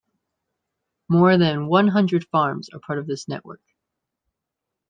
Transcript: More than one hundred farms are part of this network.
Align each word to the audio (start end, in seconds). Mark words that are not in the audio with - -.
More 1.09 1.37
than 1.37 1.67
one 1.67 1.89
hundred 1.89 2.25
farms 2.29 2.69
are 2.71 2.79
part 2.79 2.97
of 2.97 3.05
this 3.05 3.27
network. 3.27 3.61